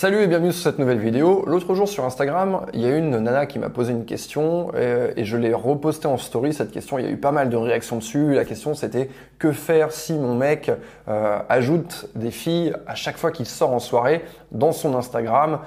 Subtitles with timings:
[0.00, 1.42] Salut et bienvenue sur cette nouvelle vidéo.
[1.48, 5.10] L'autre jour sur Instagram, il y a une nana qui m'a posé une question euh,
[5.16, 7.00] et, je l'ai reposté en story cette question.
[7.00, 8.32] Il y a eu pas mal de réactions dessus.
[8.32, 10.70] La question c'était que faire si mon mec
[11.08, 15.58] euh, ajoute des filles à chaque fois qu'il sort en soirée dans son Instagram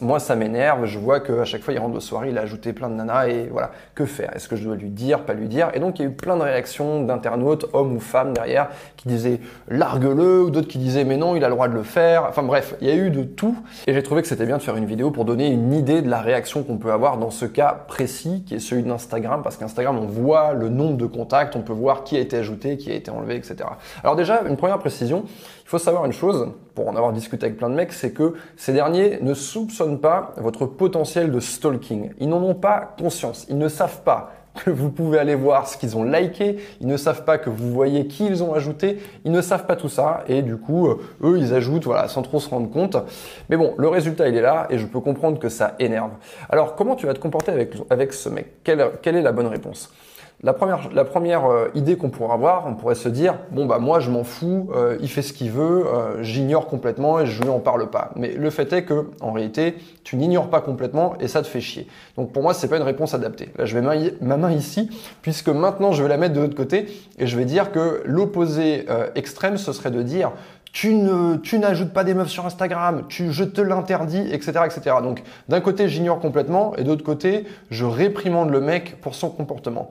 [0.00, 0.84] Moi ça m'énerve.
[0.84, 3.28] Je vois qu'à chaque fois il rentre de soirée, il a ajouté plein de nanas
[3.28, 3.70] et voilà.
[3.94, 4.34] Que faire?
[4.34, 5.70] Est-ce que je dois lui dire, pas lui dire?
[5.74, 9.08] Et donc il y a eu plein de réactions d'internautes, hommes ou femmes derrière, qui
[9.08, 12.26] disaient largue-le ou d'autres qui disaient mais non, il a le droit de le faire.
[12.28, 13.56] Enfin bref, il y a eu de tout.
[13.86, 16.10] Et j'ai trouvé que c'était bien de faire une vidéo pour donner une idée de
[16.10, 19.98] la réaction qu'on peut avoir dans ce cas précis qui est celui d'Instagram, parce qu'Instagram,
[19.98, 22.94] on voit le nombre de contacts, on peut voir qui a été ajouté, qui a
[22.94, 23.56] été enlevé, etc.
[24.02, 27.58] Alors déjà, une première précision, il faut savoir une chose, pour en avoir discuté avec
[27.58, 32.10] plein de mecs, c'est que ces derniers ne soupçonnent pas votre potentiel de stalking.
[32.18, 34.32] Ils n'en ont pas conscience, ils ne savent pas
[34.64, 37.72] que vous pouvez aller voir ce qu'ils ont liké, ils ne savent pas que vous
[37.72, 41.00] voyez qui ils ont ajouté, ils ne savent pas tout ça et du coup euh,
[41.22, 42.96] eux ils ajoutent voilà sans trop se rendre compte.
[43.48, 46.10] Mais bon, le résultat il est là et je peux comprendre que ça énerve.
[46.48, 47.52] Alors comment tu vas te comporter
[47.90, 48.62] avec, ce mec?
[48.64, 49.92] Quelle est la bonne réponse?
[50.42, 53.78] La première, la première euh, idée qu'on pourrait avoir, on pourrait se dire bon bah
[53.78, 57.42] moi je m'en fous, euh, il fait ce qu'il veut, euh, j'ignore complètement et je
[57.42, 58.12] lui en parle pas.
[58.16, 61.60] Mais le fait est que en réalité tu n'ignores pas complètement et ça te fait
[61.60, 61.86] chier.
[62.16, 63.50] Donc pour moi c'est pas une réponse adaptée.
[63.58, 64.88] Là je vais ma, ma main ici
[65.20, 66.86] puisque maintenant je vais la mettre de l'autre côté
[67.18, 70.32] et je vais dire que l'opposé extrême ce serait de dire
[70.72, 74.96] tu ne, tu n'ajoutes pas des meufs sur Instagram, tu, je te l'interdis, etc., etc.
[75.02, 79.90] Donc, d'un côté, j'ignore complètement, et d'autre côté, je réprimande le mec pour son comportement.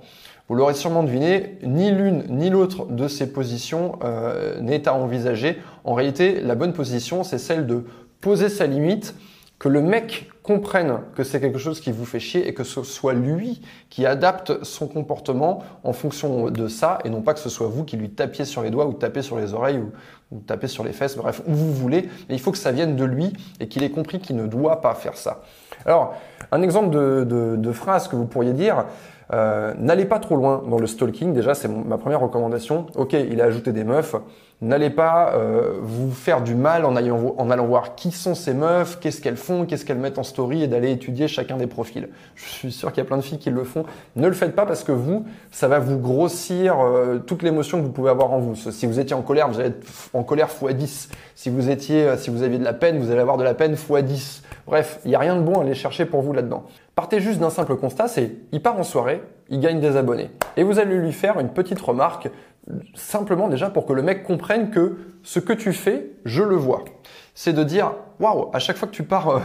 [0.50, 5.60] Vous l'aurez sûrement deviné, ni l'une ni l'autre de ces positions euh, n'est à envisager.
[5.84, 7.86] En réalité, la bonne position, c'est celle de
[8.20, 9.14] poser sa limite,
[9.60, 12.82] que le mec comprenne que c'est quelque chose qui vous fait chier et que ce
[12.82, 17.50] soit lui qui adapte son comportement en fonction de ça et non pas que ce
[17.50, 19.92] soit vous qui lui tapiez sur les doigts ou tapez sur les oreilles ou,
[20.32, 22.10] ou tapez sur les fesses, bref, où vous voulez.
[22.28, 24.82] Mais il faut que ça vienne de lui et qu'il ait compris qu'il ne doit
[24.82, 25.44] pas faire ça.
[25.86, 26.16] Alors,
[26.52, 28.86] un exemple de, de, de phrase que vous pourriez dire,
[29.32, 31.34] euh, n'allez pas trop loin dans le stalking.
[31.34, 32.88] Déjà, c'est ma première recommandation.
[32.96, 34.16] Ok, il a ajouté des meufs.
[34.62, 39.22] N'allez pas euh, vous faire du mal en, allant, voir qui sont ces meufs, qu'est-ce
[39.22, 42.10] qu'elles font, qu'est-ce qu'elles mettent en story et d'aller étudier chacun des profils.
[42.36, 43.86] Je suis sûr qu'il y a plein de filles qui le font.
[44.18, 47.86] Ne le faites pas parce que vous, ça va vous grossir euh, toute l'émotion que
[47.86, 48.56] vous pouvez avoir en vous.
[48.56, 51.10] Si vous étiez en colère, vous allez être en colère x 10.
[51.36, 53.76] Si vous étiez, si vous aviez de la peine, vous allez avoir de la peine
[53.76, 54.44] x 10.
[54.68, 56.66] Bref, il n'y a rien de bon à aller chercher pour vous là-dedans.
[57.00, 60.32] Partez juste d'un simple constat, c'est il part en soirée, il gagne des abonnés.
[60.58, 62.28] Et vous allez lui faire une petite remarque,
[62.94, 66.84] simplement déjà pour que le mec comprenne que ce que tu fais, je le vois.
[67.36, 69.40] C'est de dire, waouh, à chaque fois que tu pars, euh,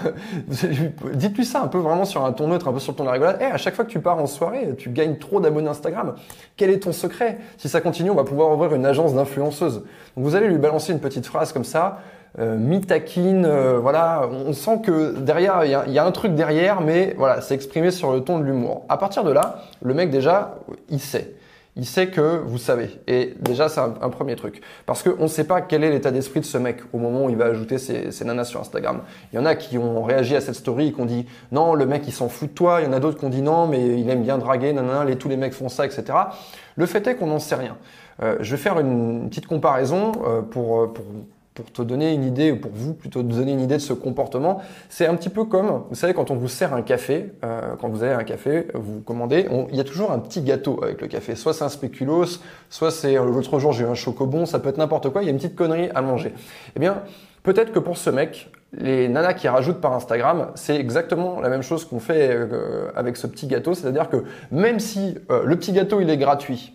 [1.15, 3.13] dites-lui ça un peu vraiment sur un ton neutre, un peu sur ton de la
[3.13, 3.39] rigolade.
[3.41, 6.17] Eh, à chaque fois que tu pars en soirée, tu gagnes trop d'abonnés Instagram.
[6.57, 7.39] Quel est ton secret?
[7.57, 9.85] Si ça continue, on va pouvoir ouvrir une agence d'influenceuses.
[10.17, 12.01] Donc vous allez lui balancer une petite phrase comme ça
[12.41, 17.15] euh, mi-taquine, euh, voilà, on sent que derrière, il y a, un truc derrière, mais
[17.17, 18.85] voilà, c'est exprimé sur le ton de l'humour.
[18.89, 20.57] À partir de là, le mec déjà,
[20.89, 21.35] il sait.
[21.77, 23.01] Il sait que vous savez.
[23.09, 24.63] Et déjà, c'est un, premier truc.
[24.87, 27.31] Parce qu'on ne sait pas quel est l'état d'esprit de ce mec au moment où
[27.31, 29.01] il va ajouter ses, ses, nanas sur Instagram.
[29.33, 31.75] Il y en a qui ont réagi à cette story et qui ont dit non,
[31.75, 32.81] le mec, il s'en fout de toi.
[32.81, 35.05] Il y en a d'autres qui ont dit non, mais il aime bien draguer, nanana,
[35.05, 36.05] les, tous les mecs font ça, etc.
[36.77, 37.77] Le fait est qu'on n'en sait rien.
[38.23, 41.05] Euh, je vais faire une petite comparaison euh, pour, pour
[41.55, 43.93] pour te donner une idée, ou pour vous plutôt te donner une idée de ce
[43.93, 47.77] comportement, c'est un petit peu comme, vous savez, quand on vous sert un café, euh,
[47.81, 51.01] quand vous avez un café, vous commandez, il y a toujours un petit gâteau avec
[51.01, 51.37] le café.
[51.37, 54.69] Soit c'est un spéculoos, soit c'est euh, l'autre jour j'ai eu un chocobon, ça peut
[54.69, 56.35] être n'importe quoi, il y a une petite connerie à manger.
[56.75, 57.03] Eh bien,
[57.45, 61.63] peut-être que pour ce mec, les nanas qui rajoutent par Instagram, c'est exactement la même
[61.63, 66.01] chose qu'on fait euh, avec ce petit gâteau, c'est-à-dire que même si le petit gâteau
[66.01, 66.73] il est gratuit,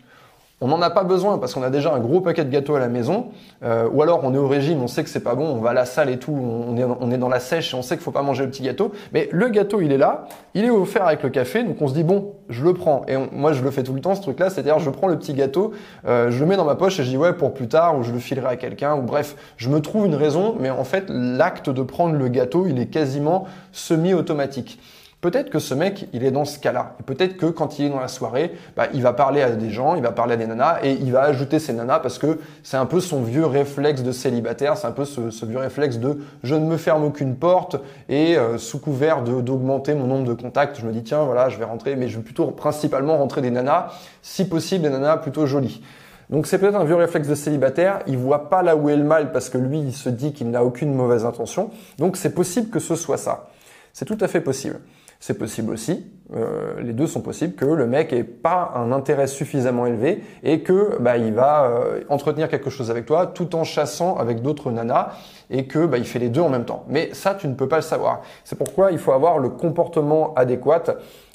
[0.61, 2.79] on n'en a pas besoin parce qu'on a déjà un gros paquet de gâteaux à
[2.79, 3.27] la maison,
[3.63, 5.69] euh, ou alors on est au régime, on sait que c'est pas bon, on va
[5.69, 8.11] à la salle et tout, on est, dans la sèche et on sait qu'il faut
[8.11, 8.91] pas manger le petit gâteau.
[9.13, 11.93] Mais le gâteau, il est là, il est offert avec le café, donc on se
[11.93, 13.03] dit bon, je le prends.
[13.07, 15.33] Et moi, je le fais tout le temps ce truc-là, c'est-à-dire je prends le petit
[15.33, 15.71] gâteau,
[16.05, 18.03] euh, je le mets dans ma poche et je dis ouais pour plus tard, ou
[18.03, 21.05] je le filerai à quelqu'un, ou bref, je me trouve une raison, mais en fait
[21.07, 24.79] l'acte de prendre le gâteau, il est quasiment semi-automatique.
[25.21, 26.95] Peut-être que ce mec, il est dans ce cas-là.
[27.01, 29.69] Et peut-être que quand il est dans la soirée, bah, il va parler à des
[29.69, 32.39] gens, il va parler à des nanas et il va ajouter ces nanas parce que
[32.63, 36.19] c'est un peu son vieux réflexe de célibataire, c'est un peu ce, vieux réflexe de
[36.43, 37.75] je ne me ferme aucune porte
[38.07, 41.57] et euh, sous couvert d'augmenter mon nombre de contacts, je me dis tiens voilà, je
[41.57, 45.45] vais rentrer, mais je vais plutôt principalement rentrer des nanas, si possible des nanas plutôt
[45.45, 45.83] jolies.
[46.29, 49.03] Donc c'est peut-être un vieux réflexe de célibataire, il voit pas là où est le
[49.03, 51.71] mal parce que lui il se dit qu'il n'a aucune mauvaise intention.
[51.97, 53.49] Donc c'est possible que ce soit ça.
[53.91, 54.79] C'est tout à fait possible.
[55.19, 59.27] C'est possible aussi, euh, les deux sont possibles, que le mec ait pas un intérêt
[59.27, 63.65] suffisamment élevé et que bah, il va euh, entretenir quelque chose avec toi tout en
[63.65, 65.09] chassant avec d'autres nanas
[65.49, 66.85] et que bah, il fait les deux en même temps.
[66.87, 68.21] Mais ça, tu ne peux pas le savoir.
[68.45, 70.83] C'est pourquoi il faut avoir le comportement adéquat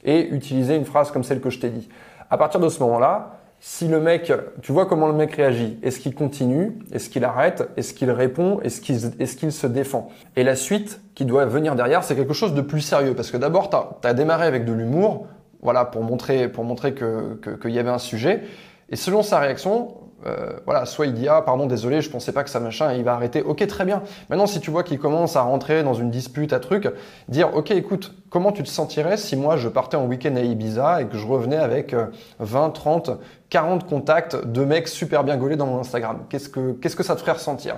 [0.05, 1.89] et utiliser une phrase comme celle que je t'ai dit.
[2.31, 4.31] À partir de ce moment-là, si le mec,
[4.61, 8.61] tu vois comment le mec réagit, est-ce qu'il continue, est-ce qu'il arrête, est-ce qu'il répond,
[8.61, 10.11] est-ce qu'il qu'il se défend?
[10.37, 13.38] Et la suite qui doit venir derrière, c'est quelque chose de plus sérieux, parce que
[13.38, 15.28] d'abord, tu as, démarré avec de l'humour,
[15.62, 18.43] voilà, pour montrer, pour montrer que qu'il y avait un sujet,
[18.90, 19.94] et selon sa réaction,
[20.26, 23.05] euh, voilà, soit il dit ah pardon désolé, je pensais pas que ça machin, il
[23.05, 23.43] va arrêter.
[23.43, 24.03] Ok très bien.
[24.31, 26.88] Maintenant si tu vois qu'il commence à rentrer dans une dispute à truc,
[27.29, 31.03] dire ok écoute, comment tu te sentirais si moi je partais en week-end à Ibiza
[31.03, 31.94] et que je revenais avec
[32.41, 33.11] 20, 30,
[33.50, 36.25] 40 contacts de mecs super bien gaulés dans mon Instagram?
[36.29, 37.76] Qu'est-ce que qu'est-ce que ça te ferait ressentir?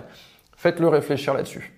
[0.57, 1.73] Faites-le réfléchir là-dessus.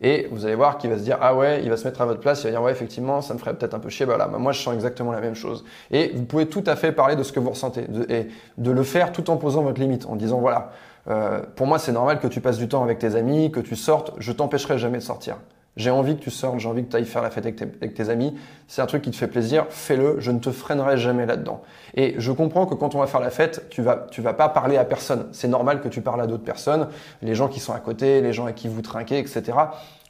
[0.00, 2.06] Et vous allez voir qu'il va se dire ah ouais, il va se mettre à
[2.06, 4.06] votre place, il va dire ouais effectivement ça me ferait peut-être un peu chier.
[4.06, 5.64] Bah, moi je sens exactement la même chose.
[5.90, 8.82] Et vous pouvez tout à fait parler de ce que vous ressentez et de le
[8.82, 10.72] faire tout en posant votre limite, en disant voilà,
[11.08, 13.76] euh, pour moi c'est normal que tu passes du temps avec tes amis, que tu
[13.76, 15.36] sortes, je t'empêcherai jamais de sortir.
[15.76, 18.08] J'ai envie que tu sortes, j'ai envie que tu ailles faire la fête avec tes,
[18.08, 18.34] amis.
[18.68, 21.62] C'est un truc qui te fait plaisir, fais-le, je ne te freinerai jamais là-dedans.
[21.94, 24.48] Et je comprends que quand on va faire la fête, tu vas, tu vas pas
[24.48, 25.26] parler à personne.
[25.32, 26.88] C'est normal que tu parles à d'autres personnes,
[27.22, 29.52] les gens qui sont à côté, les gens à qui vous trinquez, etc.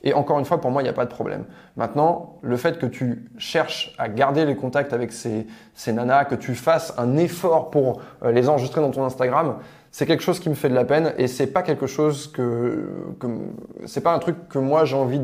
[0.02, 1.44] Et encore une fois, pour moi, il n'y a pas de problème.
[1.76, 6.34] Maintenant, le fait que tu cherches à garder les contacts avec ces, ces nanas, que
[6.34, 9.56] tu fasses un effort pour euh, les enregistrer dans ton Instagram,
[9.94, 12.88] c'est quelque chose qui me fait de la peine et c'est pas quelque chose que,
[13.20, 13.28] que
[13.86, 15.20] c'est pas un truc que moi j'ai envie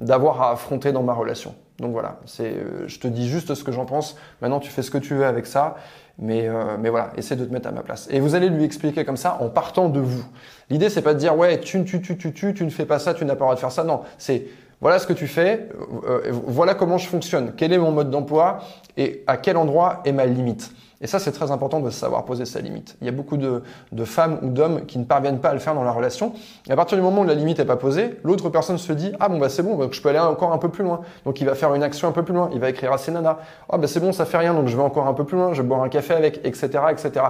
[0.00, 1.54] d'avoir à affronter dans ma relation.
[1.78, 4.16] Donc voilà, c'est, euh, je te dis juste ce que j'en pense.
[4.42, 5.76] Maintenant, tu fais ce que tu veux avec ça,
[6.18, 8.08] mais euh, mais voilà, essaie de te mettre à ma place.
[8.10, 10.24] Et vous allez lui expliquer comme ça en partant de vous.
[10.70, 12.98] L'idée c'est pas de dire ouais, tu tu tu tu tu tu ne fais pas
[12.98, 13.84] ça, tu n'as pas le droit de faire ça.
[13.84, 14.48] Non, c'est
[14.80, 15.68] voilà ce que tu fais,
[16.08, 18.60] euh, voilà comment je fonctionne, quel est mon mode d'emploi
[18.96, 20.72] et à quel endroit est ma limite?
[21.02, 22.96] Et ça, c'est très important de savoir poser sa limite.
[23.00, 23.62] Il y a beaucoup de,
[24.04, 26.34] femmes ou d'hommes qui ne parviennent pas à le faire dans la relation.
[26.68, 29.12] Et à partir du moment où la limite n'est pas posée, l'autre personne se dit
[29.18, 31.00] ah bon bah c'est bon, donc je peux aller encore un peu plus loin.
[31.24, 32.50] Donc il va faire une action un peu plus loin.
[32.52, 33.38] Il va écrire à ses nanas
[33.70, 35.54] ah bah c'est bon, ça fait rien, donc je vais encore un peu plus loin.
[35.54, 37.24] Je vais boire un café avec, etc., etc.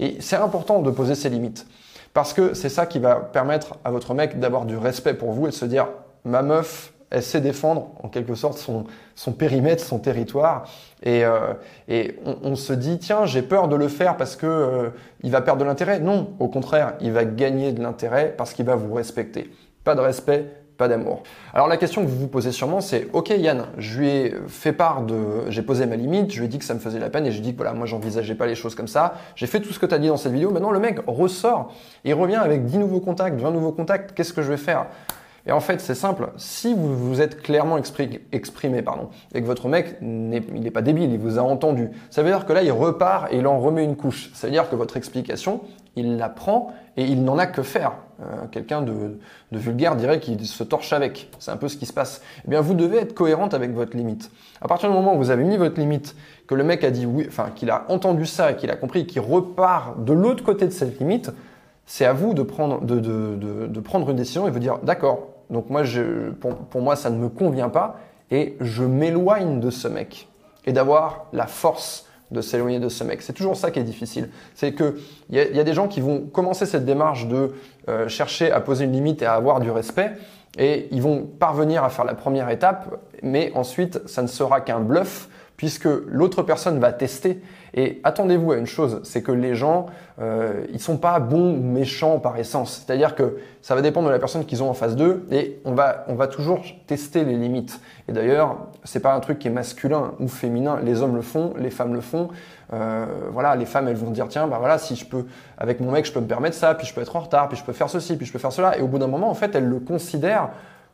[0.00, 1.66] Et c'est important de poser ses limites
[2.14, 5.46] parce que c'est ça qui va permettre à votre mec d'avoir du respect pour vous
[5.46, 5.86] et de se dire
[6.24, 8.84] ma meuf elle sait défendre en quelque sorte son,
[9.14, 10.64] son périmètre, son territoire.
[11.02, 11.52] Et, euh,
[11.86, 14.88] et on, se dit, tiens, j'ai peur de le faire parce que euh,
[15.22, 16.00] il va perdre de l'intérêt.
[16.00, 19.50] Non, au contraire, il va gagner de l'intérêt parce qu'il va vous respecter.
[19.84, 20.46] Pas de respect,
[20.78, 21.22] pas d'amour.
[21.52, 24.72] Alors la question que vous vous posez sûrement, c'est, ok Yann, je lui ai fait
[24.72, 27.10] part de, j'ai posé ma limite, je lui ai dit que ça me faisait la
[27.10, 29.14] peine et j'ai dit que voilà, moi j'envisageais pas les choses comme ça.
[29.36, 30.50] J'ai fait tout ce que tu as dit dans cette vidéo.
[30.50, 34.14] Maintenant le mec ressort, il revient avec 10 nouveaux contacts, 20 nouveaux contacts.
[34.14, 34.86] Qu'est-ce que je vais faire?
[35.46, 36.30] Et en fait, c'est simple.
[36.36, 40.82] Si vous vous êtes clairement exprimé, pardon, et que votre mec n'est, il n'est pas
[40.82, 43.58] débile, il vous a entendu, ça veut dire que là, il repart et il en
[43.58, 44.30] remet une couche.
[44.34, 45.60] Ça veut dire que votre explication,
[45.96, 47.92] il la prend et il n'en a que faire.
[48.20, 49.18] Euh, quelqu'un de,
[49.50, 51.28] de, vulgaire dirait qu'il se torche avec.
[51.40, 52.22] C'est un peu ce qui se passe.
[52.46, 54.30] Eh bien, vous devez être cohérente avec votre limite.
[54.60, 56.14] À partir du moment où vous avez mis votre limite,
[56.46, 59.06] que le mec a dit oui, enfin, qu'il a entendu ça et qu'il a compris,
[59.06, 61.32] qu'il repart de l'autre côté de cette limite,
[61.86, 65.31] c'est à vous de prendre, de, de, de, prendre une décision et vous dire, d'accord,
[65.52, 65.82] donc moi,
[66.70, 68.00] pour, moi, ça ne me convient pas
[68.30, 70.28] et je m'éloigne de ce mec.
[70.64, 73.20] Et d'avoir la force de s'éloigner de ce mec.
[73.20, 74.30] C'est toujours ça qui est difficile.
[74.54, 74.96] C'est que
[75.28, 77.52] il y, a des gens qui vont commencer cette démarche de
[77.88, 80.12] euh, chercher à poser une limite et à avoir du respect,
[80.58, 84.80] et ils vont parvenir à faire la première étape, mais ensuite ça ne sera qu'un
[84.80, 85.28] bluff
[85.62, 87.40] puisque l'autre personne va tester.
[87.72, 89.86] Et attendez-vous à une chose, c'est que les gens,
[90.20, 92.82] euh, ils sont pas bons ou méchants par essence.
[92.84, 95.72] C'est-à-dire que ça va dépendre de la personne qu'ils ont en face d'eux, et on
[95.72, 97.80] va, on va toujours tester les limites.
[98.08, 100.80] Et d'ailleurs, c'est pas un truc qui est masculin ou féminin.
[100.82, 102.30] Les hommes le font, les femmes le font.
[102.72, 105.26] Euh, voilà, les femmes, elles vont dire tiens, bah voilà, si je peux,
[105.58, 107.56] avec mon mec, je peux me permettre ça, puis je peux être en retard, puis
[107.56, 108.76] je peux faire ceci, puis je peux faire cela.
[108.78, 110.48] Et au bout d'un moment, en fait, elles le considèrent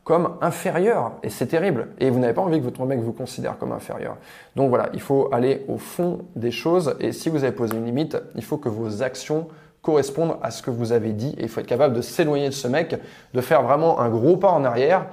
[0.09, 1.11] comme inférieur.
[1.21, 1.89] Et c'est terrible.
[1.99, 4.17] Et vous n'avez pas envie que votre mec vous considère comme inférieur.
[4.55, 6.95] Donc voilà, il faut aller au fond des choses.
[6.99, 9.49] Et si vous avez posé une limite, il faut que vos actions
[9.83, 11.35] correspondent à ce que vous avez dit.
[11.37, 12.99] Et il faut être capable de s'éloigner de ce mec,
[13.35, 15.05] de faire vraiment un gros pas en arrière.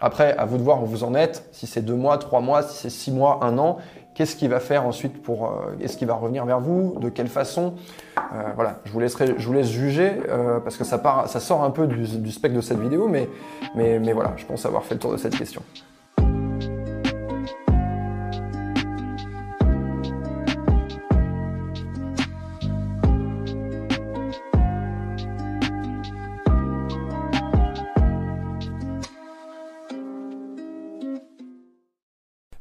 [0.00, 2.62] Après, à vous de voir où vous en êtes, si c'est deux mois, trois mois,
[2.62, 3.76] si c'est six mois, un an,
[4.18, 6.98] Qu'est-ce qu'il va faire ensuite pour euh, Est-ce qu'il va revenir vers vous?
[6.98, 7.74] De quelle façon?
[8.18, 11.38] Euh, Voilà, je vous laisserai, je vous laisse juger euh, parce que ça part, ça
[11.38, 13.28] sort un peu du, du spectre de cette vidéo, mais,
[13.76, 15.62] mais, mais voilà, je pense avoir fait le tour de cette question.